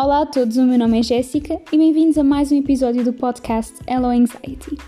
Olá 0.00 0.22
a 0.22 0.26
todos, 0.26 0.56
o 0.56 0.62
meu 0.62 0.78
nome 0.78 1.00
é 1.00 1.02
Jéssica 1.02 1.60
e 1.72 1.76
bem-vindos 1.76 2.16
a 2.16 2.22
mais 2.22 2.52
um 2.52 2.56
episódio 2.56 3.02
do 3.02 3.12
podcast 3.12 3.74
Hello 3.84 4.06
Anxiety. 4.06 4.78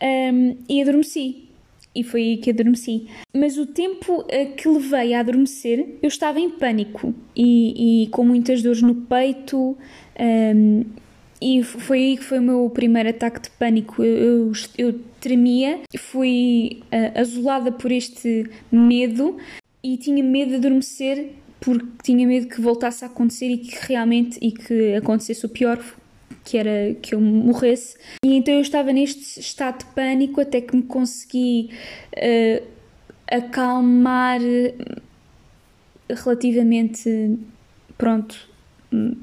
ehm, 0.00 0.56
e 0.68 0.80
adormeci 0.80 1.51
e 1.94 2.02
foi 2.02 2.22
aí 2.22 2.36
que 2.36 2.50
adormeci. 2.50 3.06
Mas 3.34 3.56
o 3.58 3.66
tempo 3.66 4.24
eh, 4.28 4.46
que 4.46 4.68
levei 4.68 5.14
a 5.14 5.20
adormecer, 5.20 5.96
eu 6.02 6.08
estava 6.08 6.40
em 6.40 6.50
pânico 6.50 7.14
e, 7.36 8.04
e 8.04 8.06
com 8.08 8.24
muitas 8.24 8.62
dores 8.62 8.82
no 8.82 8.94
peito. 8.94 9.58
Um, 9.58 9.76
ehm, 10.18 10.82
e 11.40 11.62
foi 11.64 11.98
aí 11.98 12.16
que 12.16 12.22
foi 12.22 12.38
o 12.38 12.42
meu 12.42 12.70
primeiro 12.70 13.08
ataque 13.08 13.40
de 13.40 13.50
pânico. 13.50 14.02
Eu, 14.04 14.52
eu, 14.52 14.52
eu 14.78 15.00
tremia, 15.20 15.80
fui 15.98 16.82
uh, 16.84 17.20
azulada 17.20 17.72
por 17.72 17.90
este 17.90 18.48
medo 18.70 19.36
e 19.82 19.96
tinha 19.96 20.22
medo 20.22 20.50
de 20.50 20.56
adormecer 20.56 21.30
porque 21.60 21.86
tinha 22.02 22.26
medo 22.26 22.48
que 22.48 22.60
voltasse 22.60 23.04
a 23.04 23.08
acontecer 23.08 23.46
e 23.46 23.58
que 23.58 23.76
realmente 23.88 24.38
e 24.42 24.50
que 24.50 24.94
acontecesse 24.94 25.46
o 25.46 25.48
pior 25.48 25.78
que 26.44 26.58
era 26.58 26.94
que 27.00 27.14
eu 27.14 27.20
morresse. 27.20 27.96
E 28.24 28.34
então 28.36 28.54
eu 28.54 28.60
estava 28.60 28.92
neste 28.92 29.40
estado 29.40 29.80
de 29.80 29.84
pânico 29.86 30.40
até 30.40 30.60
que 30.60 30.74
me 30.74 30.82
consegui 30.82 31.70
uh, 32.16 32.66
acalmar 33.30 34.40
relativamente 36.08 37.38
pronto 37.96 38.48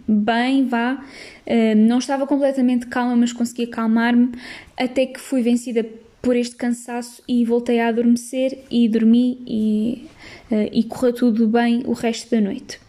bem 0.07 0.65
vá 0.65 0.95
uh, 0.95 1.75
não 1.75 1.99
estava 1.99 2.25
completamente 2.25 2.87
calma 2.87 3.15
mas 3.15 3.31
consegui 3.31 3.65
acalmar-me 3.65 4.31
até 4.75 5.05
que 5.05 5.19
fui 5.19 5.43
vencida 5.43 5.85
por 6.21 6.35
este 6.35 6.55
cansaço 6.55 7.21
e 7.27 7.45
voltei 7.45 7.79
a 7.79 7.87
adormecer 7.87 8.63
e 8.71 8.89
dormi 8.89 9.41
e, 9.45 10.07
uh, 10.51 10.69
e 10.71 10.83
correu 10.83 11.13
tudo 11.13 11.47
bem 11.47 11.83
o 11.85 11.93
resto 11.93 12.31
da 12.31 12.41
noite 12.41 12.79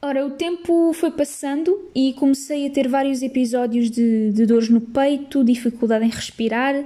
Ora, 0.00 0.24
o 0.24 0.30
tempo 0.30 0.92
foi 0.92 1.10
passando 1.10 1.90
e 1.92 2.12
comecei 2.12 2.68
a 2.68 2.70
ter 2.70 2.86
vários 2.86 3.20
episódios 3.20 3.90
de, 3.90 4.30
de 4.30 4.46
dores 4.46 4.68
no 4.68 4.80
peito, 4.80 5.42
dificuldade 5.42 6.04
em 6.04 6.08
respirar, 6.08 6.84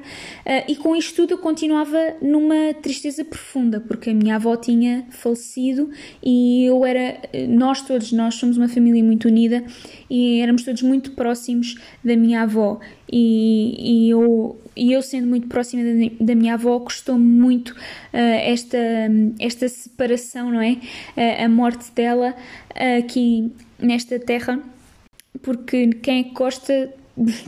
e 0.68 0.76
com 0.76 0.96
isto 0.96 1.14
tudo 1.14 1.34
eu 1.34 1.38
continuava 1.38 2.16
numa 2.20 2.74
tristeza 2.74 3.24
profunda, 3.24 3.80
porque 3.80 4.10
a 4.10 4.14
minha 4.14 4.36
avó 4.36 4.56
tinha 4.56 5.06
falecido 5.10 5.90
e 6.22 6.64
eu 6.66 6.84
era. 6.84 7.20
Nós 7.48 7.82
todos, 7.82 8.12
nós 8.12 8.34
somos 8.34 8.56
uma 8.56 8.68
família 8.68 9.02
muito 9.04 9.28
unida 9.28 9.64
e 10.10 10.40
éramos 10.40 10.64
todos 10.64 10.82
muito 10.82 11.12
próximos 11.12 11.76
da 12.04 12.16
minha 12.16 12.42
avó, 12.42 12.80
e, 13.10 14.06
e 14.06 14.10
eu 14.10 14.58
e 14.76 14.92
eu 14.92 15.02
sendo 15.02 15.26
muito 15.26 15.48
próxima 15.48 15.82
da, 16.20 16.34
minha 16.34 16.54
avó 16.54 16.80
custou-me 16.80 17.24
muito 17.24 17.70
uh, 17.70 17.76
esta, 18.12 18.78
esta 19.38 19.68
separação, 19.68 20.50
não 20.50 20.60
é? 20.60 20.72
Uh, 21.16 21.44
a 21.44 21.48
morte 21.48 21.92
dela 21.92 22.34
uh, 22.70 22.98
aqui 22.98 23.52
nesta 23.78 24.18
terra, 24.18 24.60
porque 25.42 25.88
quem 25.94 26.20
é 26.20 26.22
que 26.24 26.30
gosta 26.30 26.94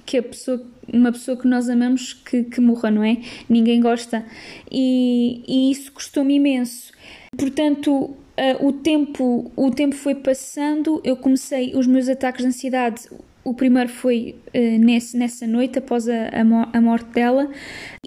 que 0.04 0.18
a 0.18 0.22
pessoa, 0.22 0.62
uma 0.92 1.12
pessoa 1.12 1.36
que 1.36 1.46
nós 1.46 1.68
amamos 1.68 2.12
que, 2.12 2.44
que 2.44 2.60
morra, 2.60 2.90
não 2.90 3.04
é? 3.04 3.18
Ninguém 3.48 3.80
gosta. 3.80 4.24
E, 4.70 5.42
e 5.46 5.70
isso 5.70 5.92
custou-me 5.92 6.34
imenso. 6.34 6.92
Portanto, 7.36 8.16
Uh, 8.36 8.66
o 8.66 8.72
tempo 8.72 9.52
o 9.54 9.70
tempo 9.70 9.94
foi 9.94 10.12
passando 10.12 11.00
eu 11.04 11.16
comecei 11.16 11.72
os 11.76 11.86
meus 11.86 12.08
ataques 12.08 12.42
de 12.42 12.48
ansiedade 12.48 13.08
o 13.44 13.52
primeiro 13.52 13.90
foi 13.90 14.36
uh, 14.54 14.78
nesse, 14.78 15.16
nessa 15.16 15.46
noite, 15.46 15.78
após 15.78 16.08
a, 16.08 16.30
a, 16.72 16.80
morte 16.80 17.10
dela, 17.10 17.50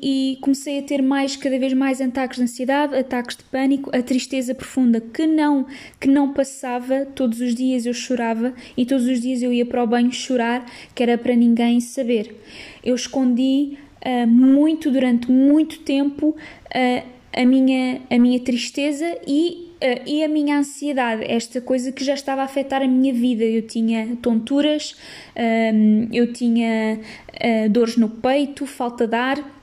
e 0.02 0.38
comecei 0.42 0.80
a 0.80 0.82
ter 0.82 1.02
mais, 1.02 1.36
cada 1.36 1.60
vez 1.60 1.74
mais 1.74 2.02
ataques 2.02 2.38
de 2.38 2.44
ansiedade, 2.44 2.96
ataques 2.96 3.38
de 3.38 3.44
pânico, 3.44 3.96
a 3.96 4.02
tristeza 4.02 4.56
profunda 4.56 5.00
que 5.00 5.28
não, 5.28 5.68
que 6.00 6.08
não 6.08 6.34
passava. 6.34 7.06
Todos 7.06 7.40
os 7.40 7.54
dias 7.54 7.86
eu 7.86 7.94
chorava 7.94 8.54
e 8.76 8.86
todos 8.86 9.06
os 9.06 9.22
dias 9.22 9.44
eu 9.44 9.54
ia 9.54 9.66
para 9.66 9.84
o 9.84 9.88
banho 9.88 10.12
chorar, 10.12 10.66
que 10.96 11.04
era 11.04 11.18
para 11.18 11.36
ninguém 11.36 11.80
saber. 11.80 12.36
Eu 12.84 12.96
escondi 12.96 13.78
uh, 14.04 14.28
muito, 14.28 14.90
durante 14.90 15.32
muito 15.32 15.80
tempo, 15.82 16.30
uh, 16.30 17.08
a, 17.32 17.46
minha, 17.46 18.02
a 18.10 18.18
minha 18.18 18.40
tristeza 18.40 19.20
e 19.28 19.67
Uh, 19.78 20.02
e 20.08 20.24
a 20.24 20.28
minha 20.28 20.58
ansiedade, 20.58 21.24
esta 21.28 21.62
coisa 21.62 21.92
que 21.92 22.04
já 22.04 22.16
estava 22.16 22.42
a 22.42 22.46
afetar 22.46 22.82
a 22.82 22.88
minha 22.88 23.14
vida. 23.14 23.44
Eu 23.44 23.62
tinha 23.62 24.18
tonturas, 24.24 24.96
um, 25.36 26.10
eu 26.12 26.34
tinha 26.34 27.00
uh, 27.00 27.70
dores 27.70 27.96
no 27.96 28.10
peito, 28.10 28.66
falta 28.66 29.06
de 29.06 29.16
ar. 29.16 29.58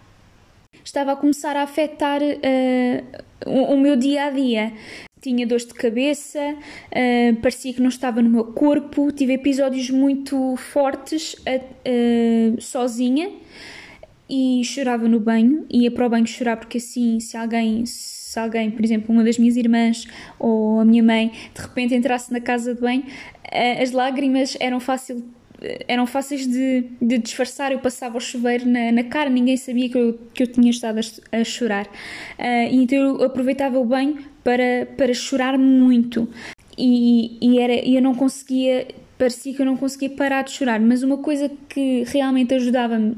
Estava 0.84 1.12
a 1.12 1.16
começar 1.16 1.56
a 1.56 1.62
afetar 1.62 2.22
uh, 2.22 3.50
o, 3.50 3.74
o, 3.74 3.76
meu 3.76 3.96
dia 3.96 4.26
a 4.26 4.30
dia. 4.30 4.72
Tinha 5.20 5.46
dores 5.46 5.66
de 5.66 5.72
cabeça, 5.72 6.54
parecia 7.40 7.72
que 7.72 7.80
não 7.80 7.88
estava 7.88 8.20
no 8.20 8.28
meu 8.28 8.44
corpo. 8.44 9.10
Tive 9.10 9.32
episódios 9.32 9.88
muito 9.88 10.54
fortes 10.56 11.34
sozinha 12.60 13.32
e 14.28 14.62
chorava 14.64 15.08
no 15.08 15.18
banho. 15.18 15.64
Ia 15.70 15.90
para 15.90 16.06
o 16.06 16.10
banho 16.10 16.26
chorar 16.26 16.58
porque 16.58 16.76
assim, 16.76 17.18
se 17.20 17.38
alguém 17.38 17.86
se 18.34 18.40
alguém, 18.40 18.68
por 18.68 18.84
exemplo, 18.84 19.14
uma 19.14 19.22
das 19.22 19.38
minhas 19.38 19.56
irmãs 19.56 20.08
ou 20.40 20.80
a 20.80 20.84
minha 20.84 21.02
mãe, 21.02 21.30
de 21.54 21.62
repente 21.62 21.94
entrasse 21.94 22.32
na 22.32 22.40
casa 22.40 22.74
de 22.74 22.80
banho, 22.80 23.04
eh, 23.50 23.80
as 23.80 23.92
lágrimas 23.92 24.56
eram 24.58 24.80
fácil 24.80 25.24
eh, 25.62 25.84
eram 25.86 26.04
fáceis 26.04 26.44
de, 26.44 26.84
de, 27.00 27.18
disfarçar. 27.18 27.70
Eu 27.70 27.78
passava 27.78 28.18
o 28.18 28.20
chuveiro 28.20 28.68
na, 28.68 28.90
na, 28.90 29.04
cara, 29.04 29.30
ninguém 29.30 29.56
sabia 29.56 29.88
que 29.88 29.96
eu, 29.96 30.18
que 30.34 30.42
eu 30.42 30.46
tinha 30.48 30.68
estado 30.68 30.98
a, 30.98 31.36
a 31.38 31.44
chorar. 31.44 31.86
Uh, 31.86 32.68
então 32.72 32.98
eu 32.98 33.22
aproveitava 33.22 33.78
o 33.78 33.84
banho 33.84 34.18
para, 34.42 34.86
para 34.96 35.14
chorar 35.14 35.56
muito. 35.56 36.28
E, 36.76 37.38
e 37.40 37.60
era, 37.60 37.74
eu 37.88 38.02
não 38.02 38.16
conseguia, 38.16 38.88
parecia 39.16 39.54
que 39.54 39.62
eu 39.62 39.66
não 39.66 39.76
conseguia 39.76 40.10
parar 40.10 40.42
de 40.42 40.50
chorar. 40.50 40.80
Mas 40.80 41.04
uma 41.04 41.18
coisa 41.18 41.48
que 41.68 42.02
realmente 42.08 42.52
ajudava-me 42.52 43.16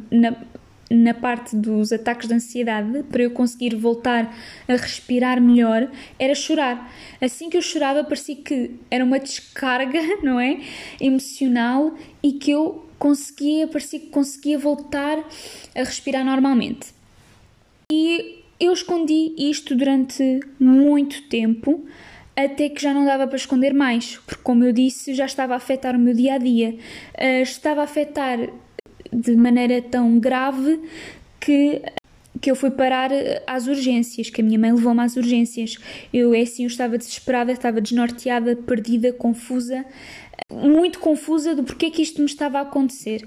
na, 0.91 1.15
parte 1.15 1.57
dos 1.57 1.93
ataques 1.93 2.29
de 2.29 2.35
ansiedade, 2.35 3.03
para 3.05 3.23
eu 3.23 3.31
conseguir 3.31 3.75
voltar 3.75 4.35
a 4.69 4.73
respirar 4.73 5.41
melhor, 5.41 5.91
era 6.19 6.35
chorar. 6.35 6.93
Assim 7.21 7.51
que 7.51 7.57
eu 7.57 7.63
chorava, 7.63 8.05
parecia 8.05 8.37
que 8.37 8.73
era 8.91 9.05
uma 9.05 9.19
descarga, 9.19 10.01
não 10.23 10.39
é? 10.39 10.61
Emocional 11.01 11.95
e 12.23 12.33
que 12.33 12.51
eu 12.51 12.87
conseguia, 12.99 13.67
parecia 13.67 14.01
que 14.01 14.07
conseguia 14.07 14.59
voltar 14.59 15.19
a 15.75 15.79
respirar 15.81 16.25
normalmente. 16.25 16.95
E 17.91 18.43
eu 18.59 18.73
escondi 18.73 19.35
isto 19.37 19.75
durante 19.75 20.41
muito 20.59 21.23
tempo, 21.29 21.85
até 22.35 22.69
que 22.69 22.83
já 22.83 22.93
não 22.93 23.05
dava 23.05 23.27
para 23.27 23.37
esconder 23.37 23.73
mais, 23.73 24.17
porque, 24.27 24.43
como 24.43 24.65
eu 24.65 24.73
disse, 24.73 25.15
já 25.15 25.25
estava 25.25 25.55
a 25.55 25.57
afetar 25.57 25.97
o 25.97 25.99
meu 25.99 26.15
dia 26.15 26.35
a 26.35 26.39
dia. 26.39 26.77
Uh, 27.15 27.43
estava 27.43 27.81
a 27.81 27.85
afetar 27.85 28.39
de 29.17 29.35
maneira 29.35 29.81
tão 29.81 30.19
grave 30.19 30.79
que 31.41 31.83
que 32.39 32.51
eu 32.51 32.55
fui 32.55 32.71
parar 32.71 33.11
às 33.47 33.67
urgências, 33.67 34.29
que 34.29 34.43
a 34.43 34.45
minha 34.45 34.59
mãe 34.59 34.71
levou-me 34.71 35.01
às 35.01 35.17
urgências. 35.17 35.79
Eu, 36.13 36.35
é 36.35 36.43
assim, 36.43 36.65
eu 36.65 36.67
estava 36.67 36.99
desesperada, 36.99 37.51
estava 37.51 37.81
desnorteada, 37.81 38.55
perdida, 38.55 39.11
confusa, 39.11 39.87
muito 40.53 40.99
confusa 40.99 41.55
do 41.55 41.65
porquê 41.65 41.91
que 41.91 42.03
isto 42.03 42.21
me 42.21 42.27
estava 42.27 42.59
a 42.59 42.61
acontecer. 42.61 43.27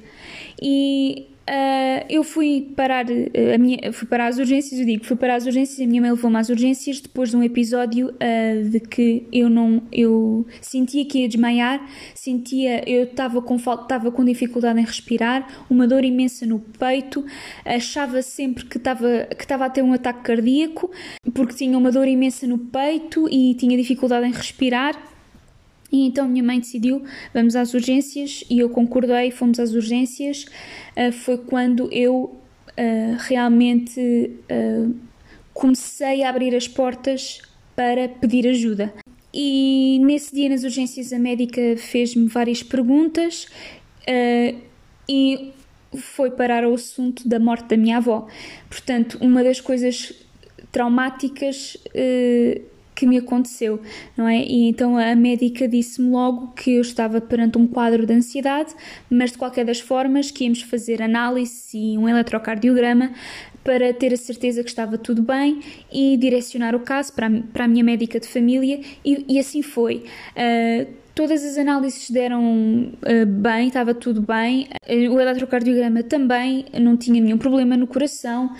E 0.61 1.25
Uh, 1.49 2.05
eu 2.07 2.23
fui 2.23 2.71
parar 2.75 3.07
uh, 3.07 3.55
a 3.55 3.57
minha, 3.57 3.91
fui 3.91 4.07
parar 4.07 4.27
as 4.27 4.37
urgências, 4.37 4.79
eu 4.79 4.85
digo, 4.85 5.03
fui 5.03 5.15
parar 5.15 5.33
as 5.33 5.47
urgências, 5.47 5.79
a 5.79 5.89
minha 5.89 5.99
mãe 5.99 6.11
levou-me 6.11 6.37
às 6.37 6.47
urgências 6.47 6.99
depois 6.99 7.31
de 7.31 7.37
um 7.37 7.41
episódio 7.41 8.09
uh, 8.09 8.69
de 8.69 8.79
que 8.79 9.25
eu 9.33 9.49
não, 9.49 9.81
eu 9.91 10.45
sentia 10.61 11.03
que 11.05 11.21
ia 11.21 11.27
desmaiar, 11.27 11.83
sentia, 12.13 12.87
eu 12.87 13.05
estava 13.05 13.41
com 13.41 13.57
falta, 13.57 13.81
estava 13.81 14.11
com 14.11 14.23
dificuldade 14.23 14.79
em 14.79 14.85
respirar, 14.85 15.65
uma 15.67 15.87
dor 15.87 16.05
imensa 16.05 16.45
no 16.45 16.59
peito, 16.59 17.25
achava 17.65 18.21
sempre 18.21 18.65
que 18.65 18.77
estava, 18.77 19.27
que 19.35 19.43
estava 19.43 19.65
a 19.65 19.69
ter 19.71 19.81
um 19.81 19.91
ataque 19.91 20.21
cardíaco, 20.21 20.91
porque 21.33 21.55
tinha 21.55 21.75
uma 21.75 21.91
dor 21.91 22.07
imensa 22.07 22.45
no 22.45 22.59
peito 22.59 23.27
e 23.27 23.55
tinha 23.55 23.75
dificuldade 23.75 24.27
em 24.27 24.31
respirar. 24.31 25.18
E 25.91 26.05
então 26.05 26.27
minha 26.27 26.43
mãe 26.43 26.59
decidiu, 26.59 27.03
vamos 27.33 27.55
às 27.55 27.73
urgências, 27.73 28.43
e 28.49 28.59
eu 28.59 28.69
concordei, 28.69 29.31
fomos 29.31 29.59
às 29.59 29.73
urgências. 29.73 30.45
Uh, 30.95 31.11
foi 31.11 31.37
quando 31.37 31.91
eu 31.91 32.35
uh, 32.77 33.17
realmente 33.27 33.99
uh, 34.51 34.95
comecei 35.53 36.23
a 36.23 36.29
abrir 36.29 36.55
as 36.55 36.67
portas 36.67 37.41
para 37.75 38.07
pedir 38.07 38.47
ajuda. 38.47 38.93
E 39.33 39.99
nesse 40.03 40.33
dia 40.33 40.49
nas 40.49 40.63
urgências 40.63 41.13
a 41.13 41.19
médica 41.19 41.61
fez-me 41.77 42.27
várias 42.27 42.63
perguntas 42.63 43.47
e 45.07 45.51
foi 45.95 46.31
parar 46.31 46.63
ao 46.63 46.73
assunto 46.73 47.27
da 47.27 47.39
morte 47.39 47.67
da 47.67 47.77
minha 47.77 47.97
avó. 47.97 48.27
Portanto, 48.67 49.19
uma 49.21 49.43
das 49.43 49.61
coisas 49.61 50.13
traumáticas 50.71 51.77
que 52.99 53.05
me 53.05 53.17
aconteceu, 53.17 53.79
não 54.17 54.27
é? 54.27 54.43
E 54.43 54.67
então 54.67 54.97
a 54.97 55.15
médica 55.15 55.69
disse-me 55.69 56.09
logo 56.09 56.47
que 56.47 56.75
eu 56.75 56.81
estava 56.81 57.21
perante 57.21 57.57
um 57.57 57.65
quadro 57.65 58.05
de 58.05 58.13
ansiedade, 58.13 58.75
mas 59.09 59.31
de 59.31 59.37
qualquer 59.37 59.63
das 59.63 59.79
formas 59.79 60.31
que 60.31 60.43
íamos 60.43 60.61
fazer 60.63 61.01
análise 61.01 61.77
e 61.77 61.97
um 61.97 62.09
eletrocardiograma 62.09 63.11
para 63.63 63.93
ter 63.93 64.13
a 64.13 64.17
certeza 64.17 64.63
que 64.63 64.69
estava 64.69 64.97
tudo 64.97 65.21
bem 65.21 65.61
e 65.89 66.17
direcionar 66.17 66.75
o 66.75 66.81
caso 66.81 67.13
para 67.13 67.27
a, 67.27 67.31
para 67.53 67.63
a 67.63 67.67
minha 67.69 67.85
médica 67.85 68.19
de 68.19 68.27
família 68.27 68.81
e, 69.05 69.25
e 69.29 69.39
assim 69.39 69.61
foi. 69.61 70.03
Uh, 70.35 70.91
todas 71.15 71.41
as 71.45 71.57
análises 71.57 72.09
deram 72.09 72.91
uh, 72.91 73.25
bem, 73.25 73.67
estava 73.67 73.93
tudo 73.93 74.21
bem. 74.21 74.67
Uh, 74.89 75.13
o 75.13 75.21
eletrocardiograma 75.21 76.03
também 76.03 76.65
não 76.81 76.97
tinha 76.97 77.21
nenhum 77.21 77.37
problema 77.37 77.77
no 77.77 77.87
coração. 77.87 78.53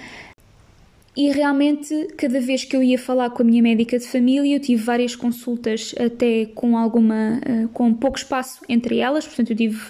E 1.16 1.32
realmente, 1.32 2.08
cada 2.16 2.40
vez 2.40 2.64
que 2.64 2.76
eu 2.76 2.84
ia 2.84 2.98
falar 2.98 3.30
com 3.32 3.42
a 3.42 3.46
minha 3.46 3.62
médica 3.62 3.98
de 3.98 4.08
família, 4.08 4.56
eu 4.56 4.60
tive 4.60 4.82
várias 4.82 5.16
consultas, 5.16 5.94
até 6.00 6.46
com 6.46 6.78
alguma, 6.78 7.42
eh, 7.46 7.68
com 7.74 7.94
pouco 7.94 8.18
espaço 8.18 8.62
entre 8.70 9.00
elas, 9.00 9.26
portanto, 9.26 9.50
eu 9.50 9.56
tive 9.56 9.82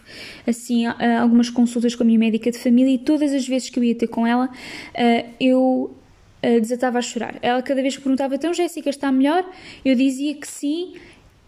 assim 0.48 0.88
eh, 0.88 1.18
algumas 1.18 1.50
consultas 1.50 1.94
com 1.94 2.04
a 2.04 2.06
minha 2.06 2.20
médica 2.20 2.50
de 2.50 2.58
família 2.58 2.94
e 2.94 2.98
todas 2.98 3.34
as 3.34 3.48
vezes 3.48 3.70
que 3.70 3.78
eu 3.78 3.84
ia 3.84 3.96
ter 3.96 4.08
com 4.08 4.26
ela, 4.26 4.50
eh, 4.94 5.26
eu 5.40 5.96
desatava 6.62 7.00
a 7.00 7.02
chorar. 7.02 7.38
Ela 7.42 7.62
cada 7.62 7.82
vez 7.82 7.98
que 7.98 8.02
perguntava, 8.02 8.34
então 8.34 8.54
Jéssica, 8.54 8.90
está 8.90 9.12
melhor? 9.12 9.46
Eu 9.84 9.94
dizia 9.94 10.34
que 10.36 10.48
sim 10.48 10.94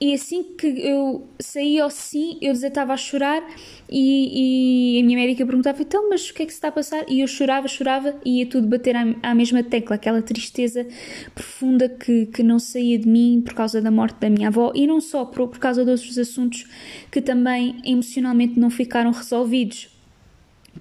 e 0.01 0.15
assim 0.15 0.41
que 0.57 0.65
eu 0.65 1.27
saía 1.39 1.83
ao 1.83 1.91
sim, 1.91 2.39
eu 2.41 2.51
desatava 2.53 2.91
a 2.91 2.97
chorar 2.97 3.47
e, 3.87 4.95
e, 4.97 4.99
a 4.99 5.05
minha 5.05 5.15
médica 5.15 5.45
perguntava, 5.45 5.79
então, 5.79 6.09
mas 6.09 6.27
o 6.27 6.33
que 6.33 6.41
é 6.41 6.45
que 6.47 6.51
se 6.51 6.57
está 6.57 6.69
a 6.69 6.71
passar? 6.71 7.05
E 7.07 7.19
eu 7.19 7.27
chorava, 7.27 7.67
chorava 7.67 8.15
e 8.25 8.39
ia 8.39 8.47
tudo 8.47 8.67
bater 8.67 8.95
à, 8.95 9.03
à 9.21 9.35
mesma 9.35 9.61
tecla, 9.61 9.97
aquela 9.97 10.23
tristeza 10.23 10.87
profunda 11.35 11.87
que, 11.87 12.25
que 12.25 12.41
não 12.41 12.57
saía 12.57 12.97
de 12.97 13.07
mim 13.07 13.43
por 13.45 13.53
causa 13.53 13.79
da 13.79 13.91
morte 13.91 14.19
da 14.19 14.27
minha 14.27 14.47
avó 14.47 14.71
e 14.73 14.87
não 14.87 14.99
só 14.99 15.23
por, 15.23 15.47
por 15.47 15.59
causa 15.59 15.85
de 15.85 15.91
outros 15.91 16.17
assuntos 16.17 16.65
que 17.11 17.21
também 17.21 17.79
emocionalmente 17.85 18.59
não 18.59 18.71
ficaram 18.71 19.11
resolvidos 19.11 19.87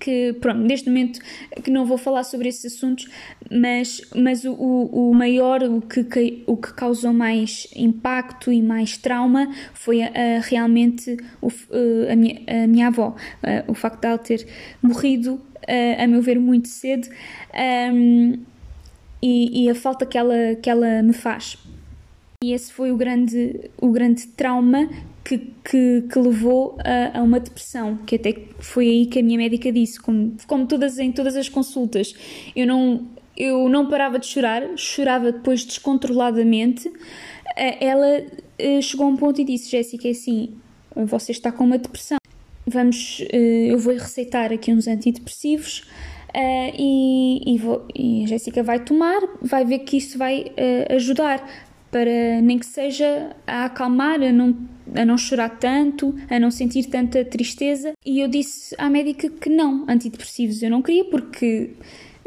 que, 0.01 0.33
pronto, 0.41 0.59
neste 0.59 0.89
momento 0.89 1.21
que 1.63 1.71
não 1.71 1.85
vou 1.85 1.99
falar 1.99 2.25
sobre 2.25 2.49
esses 2.49 2.75
assuntos, 2.75 3.09
mas, 3.51 4.01
mas 4.17 4.45
o, 4.45 4.53
o 4.55 5.15
maior, 5.15 5.63
o 5.63 5.81
que, 5.83 6.43
o 6.47 6.57
que 6.57 6.73
causou 6.73 7.13
mais 7.13 7.69
impacto 7.77 8.51
e 8.51 8.63
mais 8.63 8.97
trauma 8.97 9.55
foi 9.75 10.03
a, 10.03 10.09
a 10.09 10.41
realmente 10.41 11.17
o, 11.41 11.49
a, 12.11 12.17
minha, 12.17 12.41
a 12.65 12.67
minha 12.67 12.87
avó, 12.89 13.15
o 13.69 13.75
facto 13.75 14.01
de 14.01 14.07
ela 14.07 14.19
ter 14.19 14.47
morrido, 14.83 15.41
a 15.99 16.07
meu 16.07 16.23
ver, 16.23 16.41
muito 16.41 16.69
cedo 16.69 17.09
um, 17.93 18.39
e, 19.23 19.65
e 19.65 19.71
a 19.71 19.75
falta 19.75 20.07
que 20.07 20.17
ela, 20.17 20.55
que 20.61 20.71
ela 20.71 21.03
me 21.03 21.13
faz. 21.13 21.59
E 22.43 22.55
esse 22.55 22.73
foi 22.73 22.91
o 22.91 22.97
grande, 22.97 23.71
o 23.77 23.91
grande 23.91 24.27
trauma 24.29 24.89
que, 25.25 25.39
que, 25.65 26.05
que 26.11 26.19
levou 26.19 26.77
a, 26.85 27.19
a, 27.19 27.23
uma 27.23 27.41
depressão, 27.41 27.99
que 28.07 28.17
até 28.17 28.35
foi 28.59 28.89
aí 28.89 29.07
que 29.07 29.19
a 29.19 29.23
minha 29.23 29.39
médica 29.39 29.71
disse, 29.71 30.01
como, 30.01 30.37
como 30.47 30.67
todas 30.67 30.99
em 30.99 31.13
todas 31.13 31.37
as 31.37 31.49
consultas, 31.49 32.15
eu 32.55 32.67
não, 32.67 33.07
eu 33.37 33.69
não 33.69 33.89
parava 33.89 34.19
de 34.19 34.27
chorar, 34.27 34.63
chorava 34.77 35.33
depois 35.33 35.65
descontroladamente. 35.65 36.91
Ela 37.57 38.25
eh, 38.59 38.81
chegou 38.81 39.07
a 39.07 39.09
um 39.09 39.17
ponto 39.17 39.41
e 39.41 39.45
disse: 39.45 39.71
Jéssica, 39.71 40.07
é 40.07 40.13
assim, 40.13 40.55
você 40.95 41.33
está 41.33 41.51
com 41.51 41.65
uma 41.65 41.79
depressão. 41.79 42.19
Vamos, 42.67 43.25
eh, 43.33 43.67
eu 43.73 43.79
vou 43.79 43.93
receitar 43.95 44.53
aqui 44.53 44.73
uns 44.73 44.87
antidepressivos. 44.87 45.85
Uh, 46.31 46.71
e, 46.79 47.55
e, 47.55 47.59
vou, 47.59 47.85
e, 47.93 48.23
a 48.23 48.27
Jéssica 48.29 48.63
vai 48.63 48.79
tomar, 48.79 49.21
vai 49.43 49.65
ver 49.65 49.81
que 49.81 49.97
isso 49.97 50.17
vai 50.17 50.43
uh, 50.43 50.95
ajudar 50.95 51.45
para 51.91 52.41
nem 52.41 52.59
que 52.59 52.67
seja 52.67 53.35
a 53.47 53.65
acalmar, 53.65 54.23
a 54.23 54.33
não, 54.33 54.57
a 54.95 55.05
não 55.05 55.19
chorar 55.19 55.51
tanto, 55.59 56.15
a 56.31 56.39
não 56.39 56.51
sentir 56.51 56.85
tanta 56.85 57.25
tristeza. 57.25 57.93
E 58.07 58.21
eu 58.21 58.29
disse 58.29 58.75
à 58.79 58.89
médica 58.89 59.29
que 59.29 59.51
não, 59.51 59.85
antidepressivos 59.89 60.63
eu 60.63 60.71
não 60.71 60.83
queria, 60.83 61.05
porque 61.05 61.71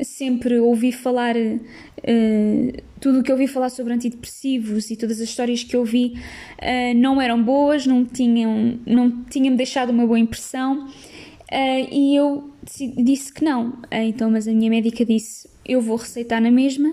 sempre 0.01 0.59
ouvi 0.59 0.91
falar, 0.91 1.35
uh, 1.35 2.81
tudo 2.99 3.19
o 3.19 3.23
que 3.23 3.31
ouvi 3.31 3.47
falar 3.47 3.69
sobre 3.69 3.93
antidepressivos 3.93 4.89
e 4.91 4.97
todas 4.97 5.21
as 5.21 5.29
histórias 5.29 5.63
que 5.63 5.77
ouvi 5.77 6.13
uh, 6.59 6.97
não 6.97 7.21
eram 7.21 7.41
boas, 7.41 7.85
não 7.85 8.03
tinham, 8.03 8.79
não 8.85 9.23
tinham-me 9.25 9.57
deixado 9.57 9.91
uma 9.91 10.05
boa 10.05 10.19
impressão. 10.19 10.87
Uh, 10.87 11.87
e 11.91 12.15
eu 12.15 12.49
disse 12.97 13.31
que 13.31 13.43
não. 13.43 13.77
então, 13.91 14.31
mas 14.31 14.47
a 14.47 14.51
minha 14.51 14.69
médica 14.69 15.05
disse: 15.05 15.47
Eu 15.65 15.79
vou 15.79 15.97
receitar 15.97 16.41
na 16.41 16.49
mesma, 16.49 16.91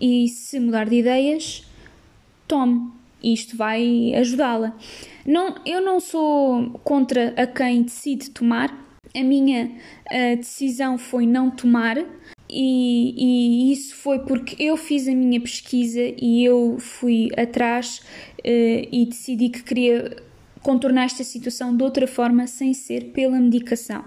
e 0.00 0.28
se 0.28 0.58
mudar 0.58 0.88
de 0.88 0.96
ideias, 0.96 1.67
tome, 2.48 2.90
isto 3.22 3.56
vai 3.56 4.12
ajudá-la. 4.14 4.76
Não, 5.24 5.54
eu 5.64 5.80
não 5.80 6.00
sou 6.00 6.70
contra 6.82 7.34
a 7.36 7.46
quem 7.46 7.82
decide 7.82 8.30
tomar, 8.30 8.88
a 9.14 9.22
minha 9.22 9.70
a 10.10 10.34
decisão 10.34 10.98
foi 10.98 11.26
não 11.26 11.50
tomar. 11.50 11.98
E, 12.50 13.14
e, 13.70 13.72
isso 13.72 13.94
foi 13.94 14.20
porque 14.20 14.56
eu 14.62 14.74
fiz 14.78 15.06
a 15.06 15.14
minha 15.14 15.38
pesquisa 15.38 16.00
e 16.00 16.42
eu 16.42 16.78
fui 16.78 17.28
atrás 17.36 17.98
uh, 18.38 18.88
e 18.90 19.04
decidi 19.04 19.50
que 19.50 19.62
queria 19.62 20.16
contornar 20.62 21.04
esta 21.04 21.22
situação 21.24 21.76
de 21.76 21.82
outra 21.82 22.06
forma 22.06 22.46
sem 22.46 22.72
ser 22.72 23.12
pela 23.12 23.38
medicação. 23.38 24.02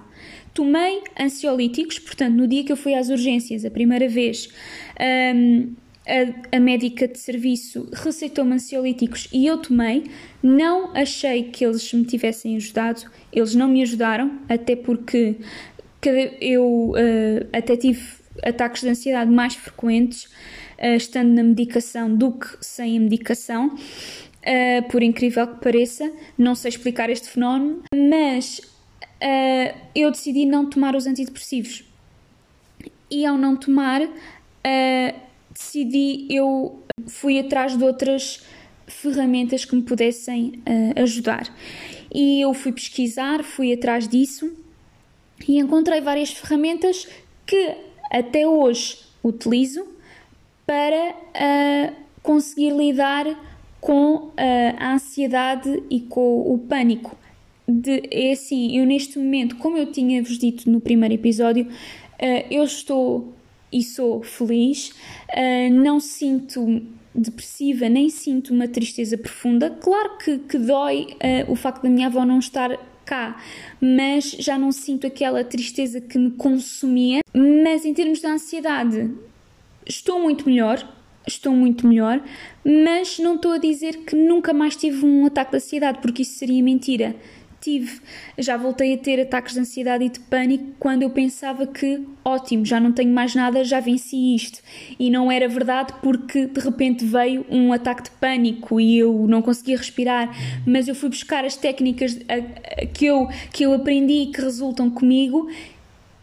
Tomei 0.54 1.02
ansiolíticos, 1.20 2.00
portanto, 2.00 2.34
no 2.36 2.48
dia 2.48 2.64
que 2.64 2.72
eu 2.72 2.78
fui 2.78 2.96
às 2.96 3.10
urgências 3.10 3.64
a 3.64 3.70
primeira 3.70 4.10
vez, 4.10 4.50
um, 5.36 5.74
a, 6.08 6.58
a 6.58 6.60
médica 6.60 7.08
de 7.08 7.18
serviço 7.18 7.88
receitou-me 7.94 8.54
ansiolíticos 8.54 9.28
e 9.32 9.46
eu 9.46 9.58
tomei. 9.58 10.06
Não 10.42 10.96
achei 10.96 11.44
que 11.44 11.66
eles 11.66 11.92
me 11.94 12.06
tivessem 12.06 12.56
ajudado, 12.56 13.04
eles 13.32 13.56
não 13.56 13.68
me 13.68 13.82
ajudaram, 13.82 14.40
até 14.50 14.76
porque 14.76 15.38
eu 16.40 16.92
uh, 16.92 17.48
até 17.54 17.78
tive 17.78 18.02
ataques 18.44 18.82
de 18.82 18.90
ansiedade 18.90 19.32
mais 19.32 19.54
frequentes 19.54 20.24
uh, 20.24 20.96
estando 20.96 21.30
na 21.30 21.44
medicação 21.44 22.14
do 22.14 22.32
que 22.32 22.48
sem 22.62 22.98
a 22.98 23.00
medicação. 23.00 23.76
Uh, 24.42 24.90
por 24.90 25.04
incrível 25.04 25.46
que 25.46 25.62
pareça, 25.62 26.12
não 26.36 26.56
sei 26.56 26.70
explicar 26.70 27.12
este 27.12 27.30
fenómeno, 27.30 27.84
mas 27.94 28.60
uh, 28.60 29.78
eu 29.94 30.10
decidi 30.10 30.46
não 30.46 30.68
tomar 30.68 30.96
os 30.96 31.06
antidepressivos. 31.06 31.84
E 33.10 33.24
ao 33.24 33.38
não 33.38 33.56
tomar, 33.56 34.02
uh, 34.02 35.31
decidi, 35.54 36.28
eu 36.30 36.84
fui 37.08 37.40
atrás 37.40 37.78
de 37.78 37.84
outras 37.84 38.44
ferramentas 38.88 39.66
que 39.66 39.76
me 39.76 39.82
pudessem 39.82 40.62
uh, 40.68 41.02
ajudar. 41.02 41.54
E 42.14 42.42
eu 42.42 42.54
fui 42.54 42.72
pesquisar, 42.72 43.44
fui 43.44 43.74
atrás 43.74 44.08
disso 44.08 44.52
e 45.48 45.58
encontrei 45.58 46.02
várias 46.02 46.32
ferramentas 46.32 47.08
que 47.46 47.76
até 48.12 48.48
hoje 48.48 49.00
utilizo 49.24 49.86
para 50.66 51.16
uh, 51.16 51.96
conseguir 52.22 52.72
lidar 52.72 53.26
com 53.80 54.16
uh, 54.16 54.34
a 54.78 54.94
ansiedade 54.94 55.84
e 55.90 56.02
com 56.02 56.54
o 56.54 56.60
pânico. 56.60 57.18
De, 57.68 58.04
é 58.12 58.34
assim, 58.34 58.78
eu 58.78 58.86
neste 58.86 59.18
momento, 59.18 59.56
como 59.56 59.78
eu 59.78 59.92
tinha-vos 59.92 60.38
dito 60.38 60.70
no 60.70 60.82
primeiro 60.82 61.16
episódio, 61.16 61.68
eu 62.52 62.64
estou 62.64 63.34
e 63.72 63.84
sou 63.84 64.22
feliz, 64.22 64.94
não 65.72 66.00
sinto 66.00 66.82
depressiva, 67.14 67.90
nem 67.90 68.10
sinto 68.10 68.54
uma 68.54 68.68
tristeza 68.68 69.18
profunda. 69.18 69.70
Claro 69.70 70.18
que, 70.18 70.40
que 70.40 70.58
dói 70.58 71.08
o 71.48 71.56
facto 71.56 71.84
da 71.84 71.90
minha 71.90 72.08
avó 72.08 72.26
não 72.26 72.40
estar 72.40 72.78
cá, 73.06 73.42
mas 73.80 74.32
já 74.32 74.58
não 74.58 74.72
sinto 74.72 75.08
aquela 75.08 75.44
tristeza 75.44 76.00
que 76.00 76.18
me 76.18 76.32
consumia. 76.32 77.22
Mas 77.34 77.86
em 77.86 77.94
termos 77.94 78.20
de 78.20 78.28
ansiedade, 78.28 79.12
estou 79.86 80.20
muito 80.22 80.48
melhor, 80.48 80.88
estou 81.28 81.54
muito 81.54 81.88
melhor, 81.88 82.24
mas 82.64 83.20
não 83.20 83.36
estou 83.36 83.54
a 83.54 83.58
dizer 83.58 84.06
que 84.06 84.16
nunca 84.16 84.54
mais 84.54 84.76
tive 84.76 85.06
um 85.06 85.26
ataque 85.26 85.52
de 85.52 85.58
ansiedade, 85.58 86.00
porque 86.02 86.22
isso 86.22 86.38
seria 86.38 86.62
mentira 86.64 87.16
tive. 87.62 88.02
Já 88.38 88.58
voltei 88.58 88.94
a 88.94 88.98
ter 88.98 89.22
ataques 89.22 89.54
de 89.54 89.60
ansiedade 89.60 90.04
e 90.04 90.10
de 90.10 90.20
pânico 90.20 90.66
quando 90.80 91.04
eu 91.04 91.10
pensava 91.10 91.68
que, 91.68 92.04
ótimo, 92.26 92.66
já 92.66 92.80
não 92.80 92.92
tenho 92.92 93.14
mais 93.14 93.36
nada, 93.36 93.64
já 93.64 93.80
venci 93.80 94.36
isto. 94.36 94.60
E 95.00 95.10
não 95.10 95.32
era 95.32 95.48
verdade 95.48 95.94
porque 96.02 96.48
de 96.48 96.60
repente 96.60 97.06
veio 97.06 97.46
um 97.50 97.72
ataque 97.72 98.04
de 98.04 98.12
pânico 98.12 98.82
e 98.82 98.98
eu 98.98 99.28
não 99.28 99.42
conseguia 99.42 99.78
respirar, 99.78 100.36
mas 100.66 100.88
eu 100.88 100.96
fui 100.96 101.10
buscar 101.10 101.46
as 101.46 101.56
técnicas 101.56 102.18
que 102.94 103.06
eu, 103.06 103.28
que 103.54 103.64
eu 103.64 103.74
aprendi 103.74 104.24
e 104.24 104.26
que 104.28 104.42
resultam 104.42 104.90
comigo 104.90 105.48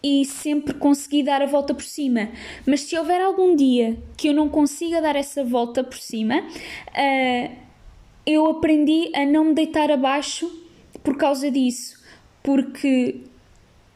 e 0.03 0.25
sempre 0.25 0.75
consegui 0.75 1.23
dar 1.23 1.43
a 1.43 1.47
volta 1.47 1.75
por 1.75 1.85
cima. 1.85 2.29
Mas 2.67 2.83
se 2.83 2.97
houver 2.97 3.21
algum 3.21 3.55
dia 3.55 3.97
que 4.17 4.29
eu 4.29 4.35
não 4.35 4.49
consiga 4.49 5.01
dar 5.01 5.17
essa 5.17 5.45
volta 5.45 5.83
por 5.83 5.99
cima, 5.99 6.41
uh, 6.41 7.57
eu 8.27 8.47
aprendi 8.47 9.11
a 9.15 9.25
não 9.25 9.47
me 9.47 9.55
deitar 9.55 9.91
abaixo 9.91 10.68
por 11.09 11.17
causa 11.17 11.51
disso, 11.51 11.99
porque 12.43 13.23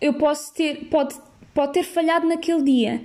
eu 0.00 0.14
posso 0.14 0.54
ter, 0.54 0.86
pode, 0.86 1.14
pode 1.52 1.74
ter 1.74 1.82
falhado 1.82 2.26
naquele 2.26 2.62
dia, 2.62 3.02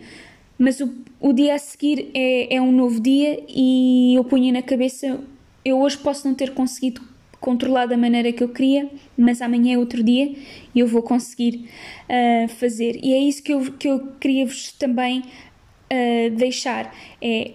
mas 0.57 0.79
o, 0.79 0.95
o 1.19 1.33
dia 1.33 1.55
a 1.55 1.57
seguir 1.57 2.09
é, 2.13 2.55
é 2.55 2.61
um 2.61 2.71
novo 2.71 3.01
dia 3.01 3.43
e 3.49 4.15
eu 4.15 4.23
ponho 4.23 4.53
na 4.53 4.61
cabeça, 4.61 5.19
eu 5.65 5.77
hoje 5.81 5.97
posso 5.97 6.25
não 6.25 6.33
ter 6.33 6.53
conseguido 6.53 7.01
controlar 7.41 7.85
da 7.85 7.97
maneira 7.97 8.31
que 8.31 8.41
eu 8.41 8.47
queria, 8.47 8.89
mas 9.17 9.41
amanhã 9.41 9.75
é 9.75 9.77
outro 9.77 10.01
dia 10.01 10.33
e 10.73 10.79
eu 10.79 10.87
vou 10.87 11.03
conseguir 11.03 11.69
uh, 12.09 12.47
fazer. 12.47 13.03
E 13.03 13.13
é 13.13 13.19
isso 13.19 13.43
que 13.43 13.53
eu, 13.53 13.73
que 13.73 13.89
eu 13.89 14.13
queria 14.21 14.45
vos 14.45 14.71
também 14.71 15.19
uh, 15.19 16.29
deixar: 16.33 16.95
é 17.21 17.51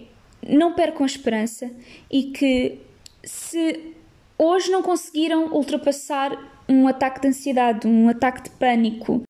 não 0.47 0.73
percam 0.73 1.01
a 1.03 1.07
esperança 1.07 1.71
e 2.11 2.25
que 2.25 2.77
se 3.23 3.95
hoje 4.43 4.71
não 4.71 4.81
conseguiram 4.81 5.53
ultrapassar 5.53 6.37
um 6.67 6.87
ataque 6.87 7.21
de 7.21 7.27
ansiedade, 7.27 7.87
um 7.87 8.09
ataque 8.09 8.43
de 8.43 8.49
pânico. 8.51 9.23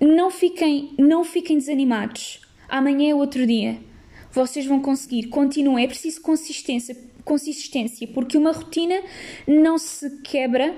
Não 0.00 0.30
fiquem, 0.30 0.94
não 0.98 1.24
fiquem 1.24 1.58
desanimados. 1.58 2.40
Amanhã 2.68 3.10
é 3.10 3.14
outro 3.14 3.46
dia. 3.46 3.78
Vocês 4.30 4.66
vão 4.66 4.80
conseguir. 4.80 5.28
Continuem. 5.28 5.84
É 5.84 5.88
preciso 5.88 6.20
consistência, 6.20 6.96
consistência, 7.24 8.06
porque 8.08 8.36
uma 8.36 8.52
rotina 8.52 9.00
não 9.46 9.78
se 9.78 10.18
quebra 10.22 10.76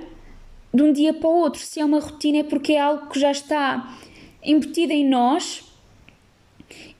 de 0.73 0.83
um 0.83 0.93
dia 0.93 1.12
para 1.12 1.28
o 1.28 1.35
outro. 1.35 1.61
Se 1.61 1.81
é 1.81 1.85
uma 1.85 2.00
rotina 2.00 2.38
é 2.38 2.45
porque 2.45 2.75
é 2.75 2.81
algo 2.81 3.09
que 3.09 3.19
já 3.19 3.31
está 3.31 3.99
embutido 4.45 4.93
em 4.93 5.09
nós 5.09 5.64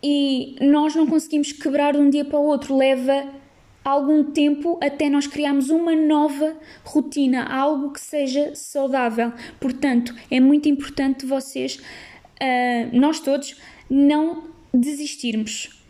e 0.03 0.57
nós 0.61 0.95
não 0.95 1.07
conseguimos 1.07 1.53
quebrar 1.53 1.93
de 1.93 1.99
um 1.99 2.11
dia 2.11 2.25
para 2.25 2.39
o 2.39 2.45
outro. 2.45 2.77
Leva 2.77 3.27
algum 3.89 4.23
tempo 4.25 4.79
até 4.83 5.09
nós 5.09 5.27
criarmos 5.27 5.71
uma 5.71 5.97
nova 5.97 6.57
rotina, 6.85 7.45
algo 7.45 7.91
que 7.91 8.01
seja 8.01 8.55
saudável. 8.55 9.33
Portanto, 9.59 10.15
é 10.31 10.39
muito 10.39 10.69
importante 10.69 11.25
vocês, 11.25 11.77
uh, 11.77 12.97
nós 12.97 13.19
todos, 13.21 13.57
não 13.89 14.45
desistirmos. 14.73 15.83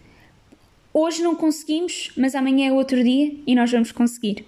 Hoje 0.94 1.22
não 1.22 1.34
conseguimos, 1.34 2.12
mas 2.16 2.34
amanhã 2.34 2.68
é 2.68 2.72
outro 2.72 3.02
dia 3.02 3.34
e 3.46 3.54
nós 3.54 3.70
vamos 3.70 3.90
conseguir. 3.90 4.44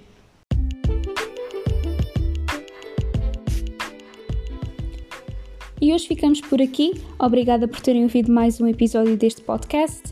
E 5.82 5.92
hoje 5.92 6.06
ficamos 6.06 6.40
por 6.40 6.60
aqui. 6.60 6.92
Obrigada 7.18 7.66
por 7.66 7.80
terem 7.80 8.02
ouvido 8.02 8.30
mais 8.30 8.60
um 8.60 8.66
episódio 8.66 9.16
deste 9.16 9.40
podcast. 9.40 10.09